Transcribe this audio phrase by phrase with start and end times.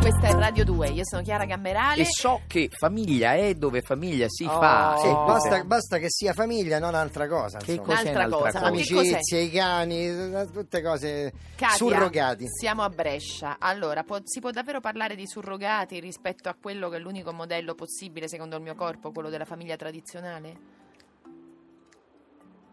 [0.00, 2.00] Questa è Radio 2, io sono Chiara Gamberale.
[2.00, 4.58] E so che famiglia è dove famiglia si Oh.
[4.58, 4.96] fa.
[4.98, 7.58] Sì, basta, basta che sia famiglia, non altra cosa.
[7.58, 8.64] Che cos'è Un'altra un'altra cosa, cosa?
[8.66, 10.10] Amicizie, i cani,
[10.52, 12.46] tutte cose Katia, surrogati.
[12.48, 13.56] Siamo a Brescia.
[13.58, 17.74] Allora, può- si può davvero parlare di surrogati rispetto a quello che è l'unico modello
[17.74, 20.56] possibile secondo il mio corpo, quello della famiglia tradizionale?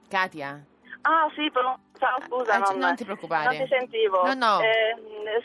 [0.07, 0.65] Katia?
[1.05, 3.45] Ah sì, però, ciao, scusa, Ah, non, non ti preoccupare.
[3.57, 4.23] non ti sentivo.
[4.25, 4.59] No, no.
[4.61, 4.95] Eh,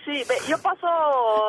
[0.05, 0.87] sì, beh, io posso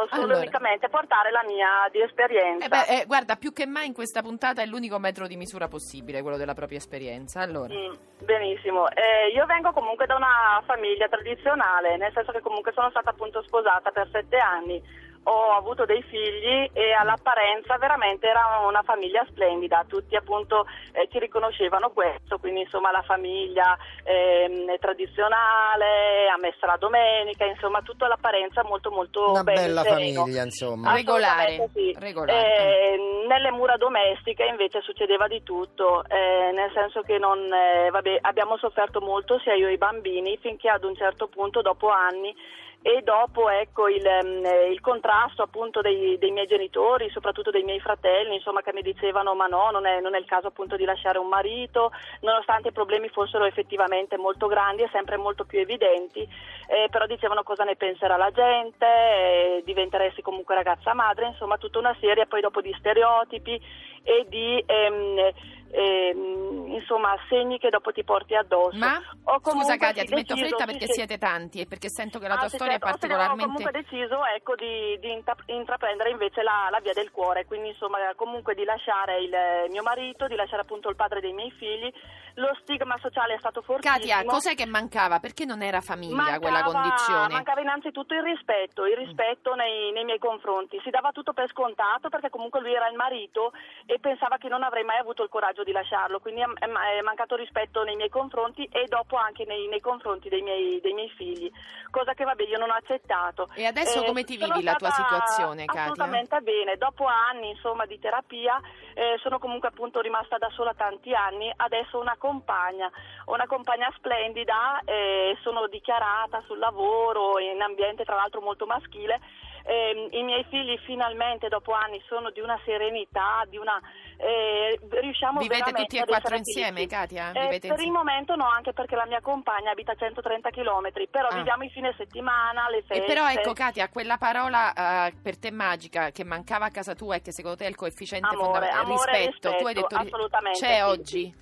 [0.09, 0.37] solo Allora.
[0.37, 2.65] unicamente portare la mia di esperienza.
[2.65, 5.67] Eh beh, eh, guarda, più che mai in questa puntata è l'unico metro di misura
[5.67, 7.41] possibile, quello della propria esperienza.
[7.41, 7.93] Allora, Mm,
[8.25, 13.11] benissimo, Eh, io vengo comunque da una famiglia tradizionale, nel senso che comunque sono stata
[13.11, 14.81] appunto sposata per sette anni,
[15.29, 21.19] ho avuto dei figli e all'apparenza veramente era una famiglia splendida, tutti appunto eh, ci
[21.19, 28.89] riconoscevano questo, quindi insomma la famiglia ehm, tradizionale, ammessa la domenica, insomma tutto all'apparenza molto
[28.89, 30.21] molto Una bello e bella sereno.
[30.21, 30.93] famiglia, insomma.
[30.93, 31.95] Regolare, sì.
[31.99, 32.57] regolare.
[32.57, 38.17] Eh, nelle mura domestiche invece succedeva di tutto, eh, nel senso che non, eh, vabbè,
[38.21, 42.35] abbiamo sofferto molto sia io e i bambini finché ad un certo punto, dopo anni,
[42.81, 47.63] e dopo ecco, il, ehm, eh, il contrasto appunto dei, dei miei genitori, soprattutto dei
[47.63, 50.77] miei fratelli, insomma, che mi dicevano ma no, non è, non è il caso appunto
[50.77, 55.59] di lasciare un marito, nonostante i problemi fossero effettivamente molto grandi e sempre molto più
[55.59, 56.21] evidenti,
[56.67, 61.79] eh, però dicevano cosa ne penserà la gente, eh, diventeresti comunque ragazza madre, insomma tutta
[61.79, 63.61] una serie poi dopo di stereotipi
[64.03, 65.31] e di ehm,
[65.71, 68.77] ehm, insomma segni che dopo ti porti addosso.
[68.77, 70.93] ma Ho scusa Katia, ti metto fretta perché sì.
[70.93, 72.85] siete tanti e perché sento che la tua Ah, storia certo.
[72.85, 73.45] è Ho particolarmente...
[73.45, 77.97] comunque deciso ecco, di, di intra- intraprendere invece la, la via del cuore, quindi insomma
[78.15, 79.35] comunque di lasciare il
[79.69, 81.91] mio marito, di lasciare appunto il padre dei miei figli.
[82.35, 83.97] Lo stigma sociale è stato fortissimo.
[83.97, 85.19] Katia, cos'è che mancava?
[85.19, 87.33] Perché non era famiglia quella Mancava- condizione?
[87.33, 90.79] Mancava innanzitutto il rispetto, il rispetto nei, nei miei confronti.
[90.81, 93.51] Si dava tutto per scontato perché comunque lui era il marito
[93.85, 96.19] e pensava che non avrei mai avuto il coraggio di lasciarlo.
[96.19, 100.79] Quindi è, mancato rispetto nei miei confronti e dopo anche nei, nei confronti dei miei,
[100.81, 101.51] dei miei figli,
[101.89, 103.49] cosa che vabbè io non ho accettato.
[103.55, 105.81] E adesso Eh, come ti vivi la tua situazione, Katia?
[105.83, 106.77] Assolutamente bene.
[106.77, 108.59] Dopo anni insomma di terapia
[108.93, 111.51] eh, sono comunque appunto rimasta da sola tanti anni.
[111.55, 112.89] Adesso ho una compagna,
[113.25, 119.19] ho una compagna splendida, eh, sono dichiarata sul lavoro in ambiente tra l'altro molto maschile.
[119.65, 123.79] Eh, I miei figli finalmente dopo anni sono di una serenità, di una
[124.17, 126.85] eh, riusciamo Vivete veramente tutti e quattro insieme.
[126.87, 127.29] Katia?
[127.31, 127.83] Eh, per insieme?
[127.83, 131.35] il momento no, anche perché la mia compagna abita a 130 km, però Ah.
[131.35, 133.05] viviamo i fine settimana, le E feste.
[133.05, 137.21] però ecco Katia, quella parola eh, per te magica che mancava a casa tua e
[137.21, 140.07] che secondo te è il coefficiente Amore, fondamentale amore e rispetto, tu hai rispetto, detto
[140.15, 140.81] assolutamente c'è sì.
[140.81, 141.33] oggi?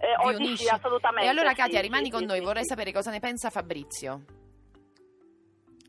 [0.00, 0.64] Eh, Vi oggi unisci?
[0.64, 1.26] sì, assolutamente.
[1.26, 2.68] E allora sì, Katia sì, rimani con sì, noi, sì, vorrei sì.
[2.68, 4.20] sapere cosa ne pensa Fabrizio.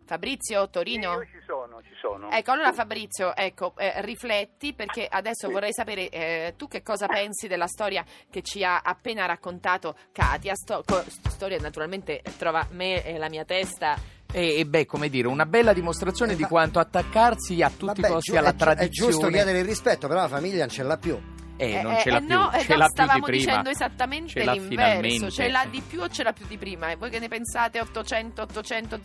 [0.06, 1.14] Fabrizio, Torino?
[1.14, 2.30] Io ci sono, ci sono.
[2.32, 7.48] Ecco, allora Fabrizio, ecco, eh, rifletti perché adesso vorrei sapere eh, tu che cosa pensi
[7.48, 10.56] della storia che ci ha appena raccontato Katia.
[10.56, 13.98] Sto- co- storia naturalmente trova me e la mia testa
[14.32, 18.38] E, e beh, come dire, una bella dimostrazione di quanto attaccarsi a tutti i costi
[18.38, 19.12] alla gi- è tradizione.
[19.12, 21.29] giusto chiedere il rispetto, però la famiglia non ce l'ha più.
[21.62, 23.32] Eh, non Eh, ce l'ha eh, più, no, eh, ce no, l'ha più stavamo di
[23.32, 23.46] prima.
[23.46, 24.70] dicendo esattamente Ce l'ha l'inverso.
[24.70, 25.32] finalmente.
[25.32, 26.90] Ce l'ha di più o ce l'ha più di prima?
[26.92, 27.82] E voi che ne pensate?
[27.82, 29.00] 800 800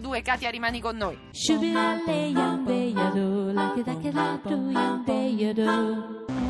[0.00, 1.18] 002 Katia rimani con noi.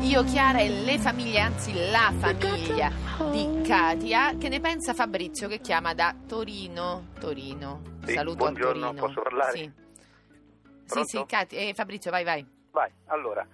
[0.01, 2.89] Io, Chiara e le famiglie, anzi la famiglia
[3.31, 4.37] di Katia.
[4.37, 7.07] Che ne pensa Fabrizio che chiama da Torino?
[7.19, 7.81] Torino.
[8.05, 9.05] Sì, Saluto buongiorno, a Torino.
[9.07, 9.51] posso parlare?
[9.57, 9.71] Sì,
[10.85, 12.45] sì, sì Katia, eh, Fabrizio, vai, vai.
[12.71, 13.45] Vai, allora.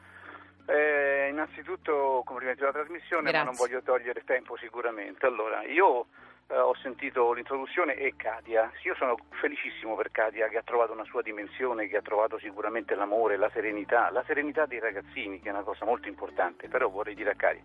[0.66, 3.40] Eh, innanzitutto complimenti per la trasmissione, Grazie.
[3.40, 5.26] ma non voglio togliere tempo sicuramente.
[5.26, 6.08] Allora, io
[6.48, 8.72] eh, ho sentito l'introduzione e Katia.
[8.84, 12.96] Io sono felicissimo per Katia che ha trovato una sua dimensione, che ha trovato sicuramente
[12.96, 17.16] l'amore, la serenità, la serenità dei ragazzini, che è una cosa molto importante, però vorrei
[17.16, 17.64] dire a Katia.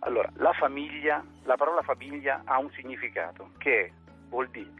[0.00, 3.90] Allora, la famiglia, la parola famiglia ha un significato che è-
[4.28, 4.70] vuol dire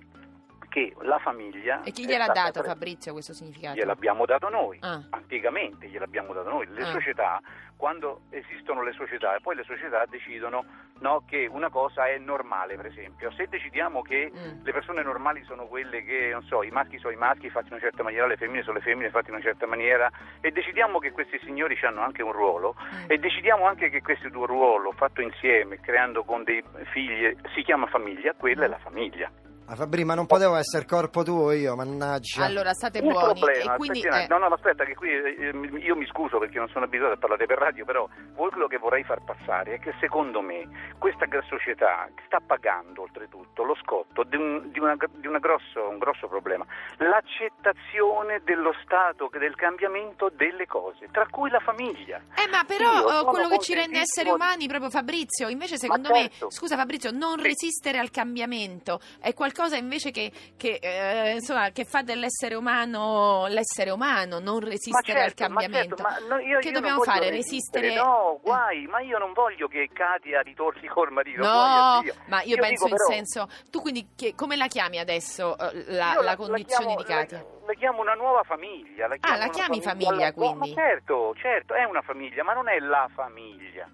[0.71, 3.77] che la famiglia E chi gliel'ha dato pre- Fabrizio questo significato?
[3.77, 5.03] Gliel'abbiamo dato noi, Ah.
[5.11, 6.67] anticamente gliel'abbiamo dato noi.
[6.69, 6.93] Le Ah.
[6.93, 7.41] società,
[7.77, 10.65] quando esistono le società, e poi le società decidono
[11.01, 13.31] no, che una cosa è normale, per esempio.
[13.33, 14.63] Se decidiamo che Mm.
[14.65, 17.73] le persone normali sono quelle che, non so, i maschi sono i maschi fatti in
[17.73, 20.11] una certa maniera, le femmine sono le femmine fatte in una certa maniera
[20.43, 23.05] e decidiamo che questi signori hanno anche un ruolo Mm.
[23.09, 26.63] e decidiamo anche che questo due ruolo fatto insieme, creando con dei
[26.93, 29.31] figli, si chiama famiglia, quella è la famiglia.
[29.71, 32.45] Ma Fabri, ma non potevo essere corpo tuo io, mannaggia.
[32.45, 33.39] Allora, state Un buoni.
[33.39, 36.59] problema, e quindi, un eh, no, no, aspetta, che qui eh, io mi scuso perché
[36.59, 39.79] non sono abituato a parlare per radio, però voi quello che vorrei far passare è
[39.79, 40.67] che secondo me
[40.99, 45.99] questa società sta pagando oltretutto lo scotto di un, di una, di una grosso, un
[45.99, 52.21] grosso problema, l'accettazione dello stato, del cambiamento delle cose, tra cui la famiglia.
[52.35, 56.09] Eh, ma però Io eh, quello che ci rende esseri umani, proprio Fabrizio, invece secondo
[56.09, 56.51] Ma me, certo.
[56.51, 57.45] scusa Fabrizio, non Sì.
[57.45, 63.91] resistere al cambiamento è qualcosa invece che, che, eh, insomma, che fa dell'essere umano l'essere
[63.91, 65.97] umano, non resistere al certo, ma cambiamento.
[65.97, 67.31] certo, ma no, io- che io dobbiamo fare?
[67.31, 67.95] resistere, Resistere?
[67.95, 71.43] No, guai, ma io non voglio che Katia ritorni col marito.
[71.43, 73.49] No, ma io, dico penso in però- senso.
[73.71, 77.39] Tu quindi che- come la chiami adesso eh, la, Io la condizione chiamo- di Katia?
[77.39, 79.07] La, la chiamo una nuova famiglia.
[79.09, 80.73] La Ah, la chiami famiglia, alla- quindi?
[80.75, 83.89] Ma certo, certo, è una famiglia, ma non è la famiglia.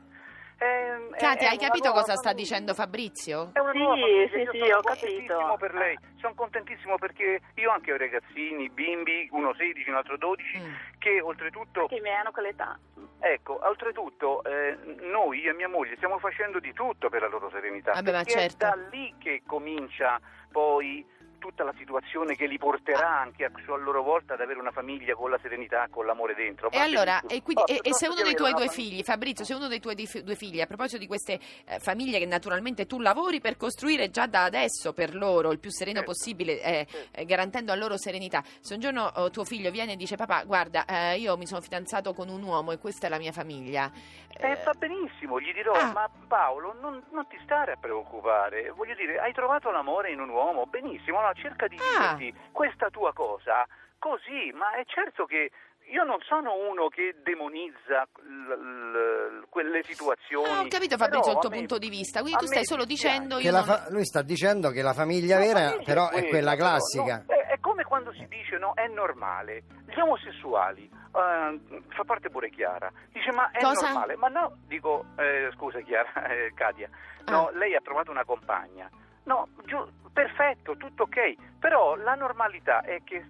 [0.58, 3.50] È- Katia, hai capito cosa sta dicendo Fabrizio?
[3.52, 4.28] È una Sì, nuova famiglia.
[4.28, 5.56] sì, Io sì, sono ho capito.
[5.58, 5.98] per lei.
[6.18, 10.72] Sono contentissimo perché io anche ho ragazzini, bimbi, uno 16, un altro 12, Mm.
[10.98, 12.78] che oltretutto Che i miei hanno quell'età.
[13.20, 17.50] Ecco, oltretutto eh, noi, io e mia moglie, stiamo facendo di tutto per la loro
[17.50, 17.92] serenità.
[17.92, 18.64] Vabbè, ma certo.
[18.64, 20.18] è da lì che comincia
[20.50, 21.04] poi
[21.38, 25.14] tutta la situazione che li porterà anche a, a loro volta ad avere una famiglia
[25.14, 26.70] con la serenità, con l'amore dentro.
[26.70, 29.54] E allora, e, quindi- Oh, e- e se uno dei tuoi due figli, Fabrizio, se
[29.54, 33.00] uno dei tuoi di- due figli, a proposito di queste eh, famiglie che naturalmente tu
[33.00, 36.12] lavori per costruire già da adesso per loro il più sereno Certo.
[36.12, 39.96] possibile, eh, eh, garantendo a loro serenità, se un giorno oh, tuo figlio viene e
[39.96, 43.18] dice papà, guarda, eh, io mi sono fidanzato con un uomo e questa è la
[43.18, 43.90] mia famiglia.
[44.38, 45.92] Eh, eh, va benissimo, gli dirò, Ah.
[45.92, 50.28] ma Paolo non, non ti stare a preoccupare, voglio dire, hai trovato l'amore in un
[50.28, 52.14] uomo, benissimo, allora cerca di Ah.
[52.14, 53.66] viverti questa tua cosa
[53.98, 55.50] così, ma è certo che
[55.88, 60.50] io non sono uno che demonizza l- l- quelle situazioni.
[60.50, 63.36] Ah, ho capito Fabrizio il tuo me- punto di vista, quindi tu stai solo dicendo
[63.36, 63.66] Che io la non...
[63.66, 67.24] fa- lui sta dicendo che la famiglia La vera famiglia però è quella però, classica.
[67.26, 69.62] no, è, è come quando si dice no, è normale.
[69.86, 73.86] Gli omosessuali, eh, fa parte pure Chiara, dice ma è Cosa?
[73.86, 74.16] normale.
[74.16, 76.88] Ma no, dico, eh, scusa Chiara, eh, Katia,
[77.26, 77.50] no, Ah.
[77.56, 78.90] lei ha trovato una compagna.
[79.24, 83.22] No, giu- perfetto, tutto ok, però la normalità è che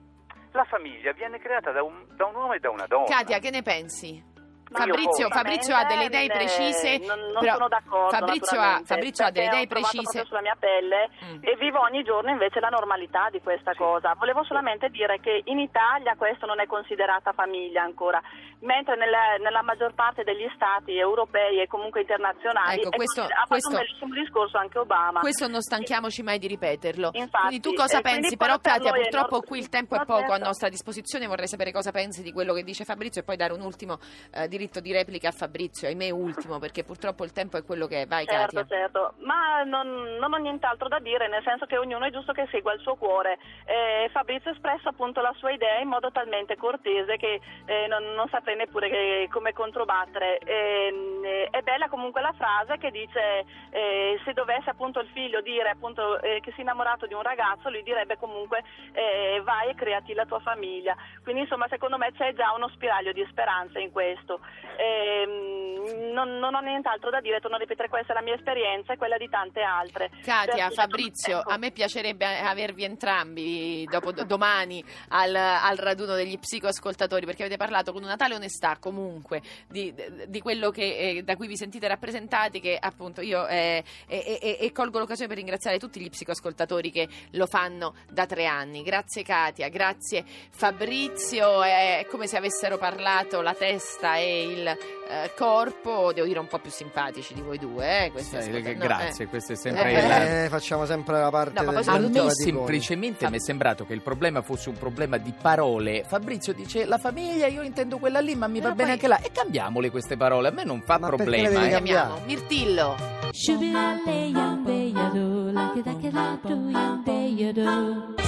[0.53, 3.06] la famiglia viene creata da un, da un uomo e da una donna.
[3.06, 4.23] Katia, che ne pensi?
[4.71, 6.99] Fabrizio, Fabrizio ha delle idee Eh, precise.
[6.99, 8.17] Non, non però sono d'accordo.
[8.17, 10.25] Fabrizio ha, Fabrizio ha delle idee precise.
[10.25, 11.39] sulla mia pelle Mm.
[11.43, 14.15] e vivo ogni giorno invece la normalità di questa cosa.
[14.19, 18.21] Volevo solamente dire che in Italia questo non è considerata famiglia ancora,
[18.61, 23.47] mentre nella, nella maggior parte degli stati europei e comunque internazionali Ecco, questo- ha fatto
[23.49, 25.21] questo- un bellissimo discorso anche Obama.
[25.21, 27.11] Questo non stanchiamoci mai di ripeterlo.
[27.12, 28.37] Infatti, quindi tu cosa eh, pensi?
[28.37, 31.73] Però per Katia, è purtroppo qui il tempo è poco a nostra disposizione, vorrei sapere
[31.73, 33.99] cosa pensi di quello che dice Fabrizio e poi dare un ultimo
[34.33, 38.03] eh, diritto di replica a Fabrizio, ahimè ultimo, perché purtroppo il tempo è quello che
[38.03, 38.06] è.
[38.06, 38.76] Vai Certo, Katia.
[38.79, 42.47] certo, ma non, non ho nient'altro da dire, nel senso che ognuno è giusto che
[42.50, 43.38] segua il suo cuore.
[43.67, 48.14] Eh, Fabrizio ha espresso appunto la sua idea in modo talmente cortese che eh, non,
[48.14, 50.38] non saprei neppure che- come controbattere.
[50.38, 55.41] Ehm, eh, è bella comunque la frase che dice eh, se dovesse appunto il figlio
[55.41, 58.62] dire appunto eh, che si è innamorato di un ragazzo, lui direbbe comunque
[58.93, 60.97] eh, vai e creati la tua famiglia.
[61.23, 64.40] Quindi insomma secondo me c'è già uno spiraglio di speranza in questo.
[64.79, 68.93] Ehm, non, non ho nient'altro da dire, torno a ripetere, questa è la mia esperienza
[68.93, 70.11] e quella di tante altre.
[70.23, 77.43] Katia, Fabrizio, a me piacerebbe avervi entrambi dopo, domani al, al raduno degli psicoascoltatori perché
[77.43, 79.95] avete parlato con una tale onestà comunque di,
[80.26, 84.59] di quello che, eh, da cui vi sentite rappresentati che appunto io eh, e, e-
[84.61, 88.83] e colgo l'occasione per ringraziare tutti gli psicoascoltatori che lo fanno da tre anni.
[88.83, 96.12] Grazie Katia, grazie Fabrizio, è come se avessero parlato la testa e il eh, corpo,
[96.12, 98.05] devo dire un po' più simpatici di voi due.
[98.07, 99.28] Eh, questi Sai, ascolta- che- no, grazie, eh.
[99.28, 101.83] questo è sempre Eh, la- Eh, facciamo sempre la parte No, ma poi del A
[101.95, 106.05] soprattutto- me semplicemente mi è sembrato che il problema fosse un problema di parole.
[106.07, 109.23] Fabrizio dice la famiglia, io intendo quella lì, ma mi Però va bene poi- anche
[109.23, 109.26] là.
[109.26, 111.49] E cambiamole queste parole, a me non fa Ma perché problema.
[111.49, 111.71] le devi eh.
[111.71, 112.07] cambiare?
[112.07, 113.15] Chiamiamo Mirtillo.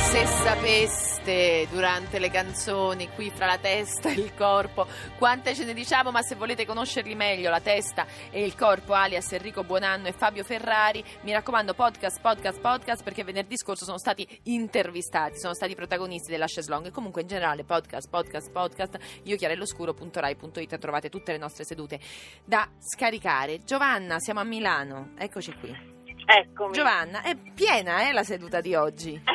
[0.09, 4.87] Se sapeste durante le canzoni qui fra la testa e il corpo
[5.19, 9.31] quante ce ne diciamo, ma se volete conoscerli meglio, la testa e il corpo, alias
[9.33, 14.26] Enrico Buonanno e Fabio Ferrari, mi raccomando podcast, podcast, podcast, perché venerdì scorso sono stati
[14.45, 20.78] intervistati, sono stati protagonisti della Cheslong e comunque in generale podcast, podcast, podcast, io chiarelloscuro.rai.it
[20.78, 22.00] trovate tutte le nostre sedute
[22.45, 23.62] da scaricare.
[23.64, 25.97] Giovanna, siamo a Milano, eccoci qui.
[26.26, 26.73] Eccomi.
[26.73, 29.21] Giovanna, è piena eh, la seduta di oggi.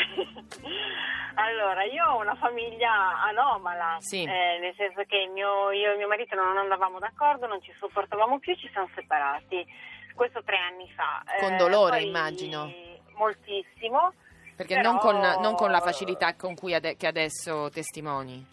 [1.36, 4.22] Allora, io ho una famiglia anomala, Sì.
[4.22, 8.38] eh, nel senso che mio- io e mio marito non andavamo d'accordo, non ci sopportavamo
[8.38, 9.66] più, ci siamo separati.
[10.14, 11.24] Questo tre anni fa.
[11.40, 12.72] Con Eh, dolore, poi immagino.
[13.18, 14.14] Moltissimo.
[14.56, 18.46] Perché Però- non, con, non con la facilità con cui ade- che adesso testimoni.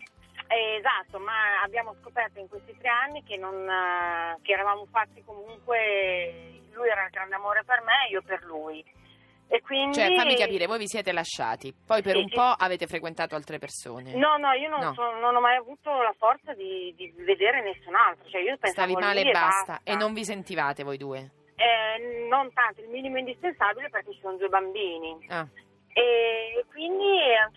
[0.48, 5.22] Eh, esatto, ma abbiamo scoperto in questi tre anni che, non, eh, che eravamo fatti
[5.22, 8.84] comunque, lui era il grande amore per me, io per lui.
[9.52, 9.94] E quindi...
[9.96, 12.34] Cioè, fammi capire, voi vi siete lasciati, poi per Sì, un sì.
[12.36, 14.14] po' avete frequentato altre persone.
[14.14, 14.94] No, no, io non, No.
[14.94, 18.28] sono- non ho mai avuto la forza di, di vedere nessun altro.
[18.28, 19.80] Cioè, io pensavo Stavi male e basta.
[19.82, 19.98] E basta.
[20.04, 21.30] non vi sentivate voi due.
[21.56, 25.26] Eh, non tanto, il minimo indispensabile perché ci sono due bambini.
[25.28, 25.46] Ah,
[25.92, 27.49] E quindi a punto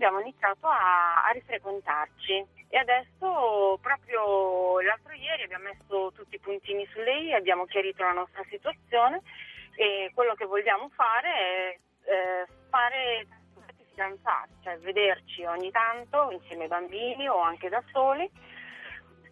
[0.00, 2.58] abbiamo iniziato a, a rifrequentarci.
[2.70, 8.12] E adesso, proprio l'altro ieri, abbiamo messo tutti i puntini su lei, abbiamo chiarito la
[8.12, 9.20] nostra situazione
[9.74, 13.26] e quello che vogliamo fare è eh, fare
[13.90, 18.30] fidanzati, cioè vederci ogni tanto insieme ai bambini o anche da soli.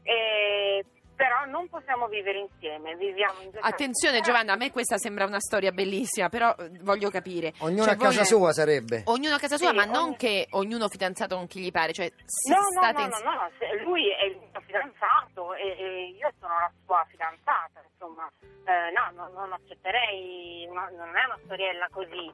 [0.03, 0.85] E-
[1.19, 4.23] però non possiamo vivere insieme, viviamo in due case Attenzione separate.
[4.23, 7.55] Giovanna, a me questa sembra una storia bellissima, però eh, voglio capire.
[7.59, 9.03] Ognuno Cioè, a casa voi- sua sarebbe.
[9.07, 11.93] Ognuno a casa sua, Sì, ma ogni- non che ognuno fidanzato con chi gli pare,
[11.93, 15.55] cioè se No, no, state no, ins- no, no, se- lui è il mio fidanzato
[15.55, 18.31] e, e io sono la sua fidanzata, insomma,
[18.69, 22.31] Eh, no, no, non accetterei, no, non è una storiella così,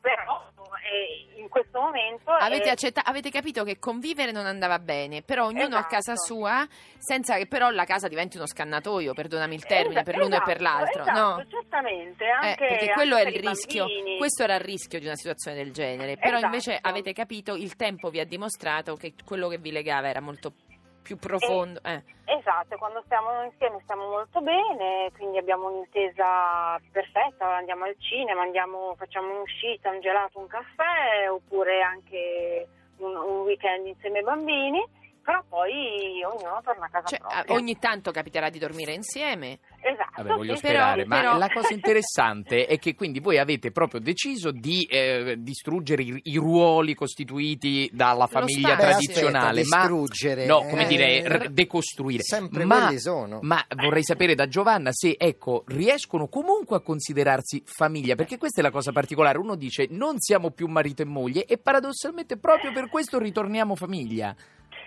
[0.00, 0.42] però
[0.90, 2.30] eh, in questo momento...
[2.30, 5.86] Avete, è- accetta- avete capito che convivere non andava bene, però ognuno a Esatto.
[5.94, 6.66] casa sua,
[6.98, 10.56] senza che però la casa diventi uno scannatoio, perdonami il termine, per l'uno e per
[10.56, 11.02] Esatto, l'altro.
[11.02, 11.46] esatto, no?
[11.50, 14.16] certamente, Eh, anche, perché quello è anche il per i rischio, bambini.
[14.16, 16.44] questo era il rischio di una situazione del genere, però Esatto.
[16.46, 20.50] invece avete capito, il tempo vi ha dimostrato che quello che vi legava era molto
[20.50, 20.69] più
[21.16, 21.80] profondo.
[21.84, 22.02] eh.
[22.24, 28.94] Esatto, quando stiamo insieme stiamo molto bene, quindi abbiamo un'intesa perfetta, andiamo al cinema, andiamo,
[28.96, 34.84] facciamo un'uscita, un gelato, un caffè, oppure anche un, un weekend insieme ai bambini,
[35.22, 37.44] però poi ognuno torna a casa Cioè, propria.
[37.44, 39.58] eh, ogni tanto capiterà di dormire insieme.
[39.80, 43.70] Esatto, Vabbè, voglio sì, sperare, ma però- la cosa interessante è che quindi voi avete
[43.70, 48.86] proprio deciso di eh, distruggere i, i ruoli costituiti dalla famiglia spazio.
[48.86, 52.22] Beh, tradizionale, aspetta, ma distruggere, no, come eh, dire, r- decostruire.
[52.22, 53.38] Sempre ma, quelli sono.
[53.42, 58.62] ma vorrei sapere da Giovanna se ecco, riescono comunque a considerarsi famiglia, perché questa è
[58.64, 59.38] la cosa particolare.
[59.38, 64.34] Uno dice non siamo più marito e moglie e paradossalmente proprio per questo ritorniamo famiglia.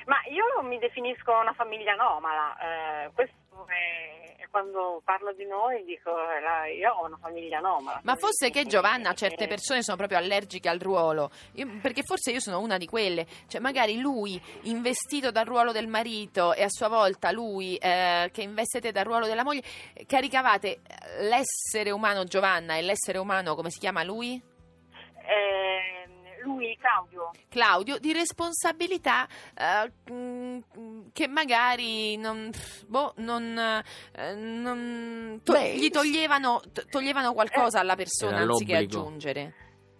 [0.05, 3.35] Ma io non mi definisco una famiglia anomala, eh, questo
[3.67, 8.01] è, quando parlo di noi dico eh, la- io ho una famiglia anomala.
[8.03, 12.39] Ma fosse che Giovanna, certe persone sono proprio allergiche al ruolo, Io- perché forse io
[12.39, 16.87] sono una di quelle, cioè magari lui investito dal ruolo del marito e a sua
[16.89, 22.75] volta lui eh, che investete dal ruolo della moglie, eh, caricavate eh, l'essere umano Giovanna
[22.75, 24.39] e l'essere umano, come si chiama lui?
[26.43, 30.59] Eh, lui, Claudio, Claudio, di responsabilità eh, mm,
[31.13, 32.49] che magari non,
[32.87, 33.57] boh, non,
[34.15, 38.99] eh, non- to- Beh, gli toglievano, to- toglievano qualcosa alla persona anziché l'obbligo.
[38.99, 39.53] aggiungere.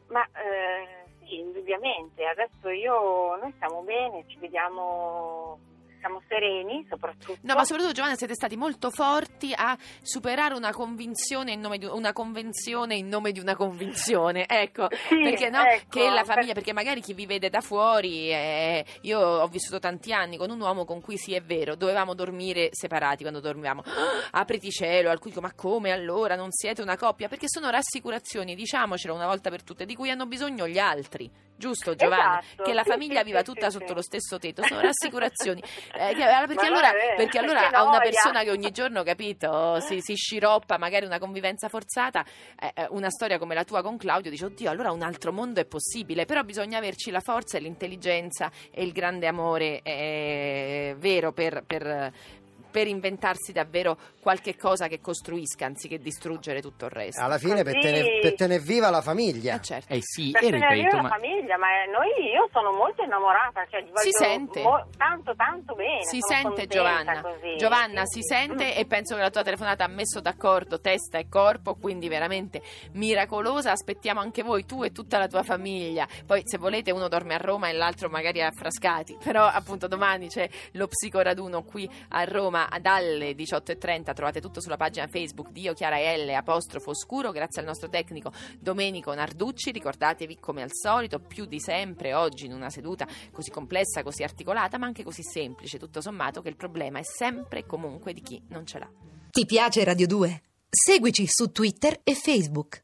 [0.08, 5.58] Ma eh, sì, indubbiamente, adesso io, noi stiamo bene, ci vediamo,
[6.04, 7.38] siamo sereni soprattutto.
[7.44, 11.86] No, ma soprattutto Giovanna siete stati molto forti a superare una convinzione in nome di
[11.86, 14.46] una convenzione in nome di una convinzione.
[14.54, 15.62] Ecco, Sì, perché no?
[15.64, 19.48] ecco, che la famiglia, per- perché magari chi vi vede da fuori, eh, io ho
[19.48, 23.40] vissuto tanti anni con un uomo con cui sì è vero, dovevamo dormire separati quando
[23.40, 23.82] dormivamo.
[23.86, 27.28] Ah, apriti cielo, al cui dico, ma come allora non siete una coppia?
[27.28, 31.30] Perché sono rassicurazioni, diciamocelo una volta per tutte, di cui hanno bisogno gli altri.
[31.56, 32.40] Giusto Giovanna?
[32.40, 35.62] Esatto, che la famiglia sì, viva sì, tutta sì, sotto lo stesso tetto, sono rassicurazioni.
[35.96, 40.02] Eh, perché, allora, è perché allora perché a una persona che ogni giorno, capito, si,
[40.02, 42.26] si sciroppa, magari una convivenza forzata,
[42.60, 45.60] eh, eh, una storia come la tua con Claudio, dice, oddio, allora un altro mondo
[45.60, 51.32] è possibile, però bisogna averci la forza e l'intelligenza e il grande amore eh, vero
[51.32, 51.64] per...
[51.66, 52.42] per
[52.74, 57.22] per inventarsi davvero qualche cosa che costruisca anziché distruggere tutto il resto.
[57.22, 59.56] Alla fine per tenere, per tenere viva la famiglia.
[59.58, 59.94] Eh, certo.
[59.94, 61.10] Eh sì, Per e tenere viva ripeto, la ma...
[61.10, 64.64] famiglia, ma noi, io sono molto innamorata, cioè, Si sente.
[64.64, 66.04] mo- tanto tanto bene.
[66.04, 67.22] Si sono sente Giovanna.
[67.22, 67.56] così.
[67.58, 68.34] Giovanna Sì, si sì.
[68.34, 72.62] sente e penso che la tua telefonata ha messo d'accordo testa e corpo, quindi veramente
[72.94, 73.72] miracolosa.
[73.72, 76.08] Aspettiamo anche voi, tu e tutta la tua famiglia.
[76.26, 80.28] Poi se volete uno dorme a Roma e l'altro magari a Frascati, però appunto domani
[80.30, 85.74] c'è lo psicoraduno qui a Roma dalle 18.30, trovate tutto sulla pagina Facebook di Io
[85.74, 91.46] Chiara L apostrofo oscuro, grazie al nostro tecnico Domenico Narducci, ricordatevi come al solito più
[91.46, 96.02] di sempre oggi in una seduta così complessa, così articolata, ma anche così semplice, tutto
[96.02, 98.90] sommato che il problema è sempre e comunque di chi non ce l'ha.
[99.30, 100.42] Ti piace Radio 2?
[100.70, 102.82] Seguici su Twitter e Facebook.